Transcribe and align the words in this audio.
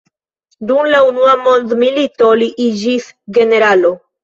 Dum 0.71 0.89
la 0.93 1.01
unua 1.09 1.35
mondmilito 1.49 2.33
li 2.41 2.49
iĝis 2.67 3.09
generalo. 3.39 3.97